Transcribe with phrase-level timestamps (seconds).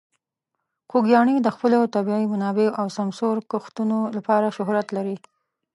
[0.89, 5.15] خوږیاڼي د خپلو طبیعي منابعو او سمسور کښتونو لپاره شهرت لري.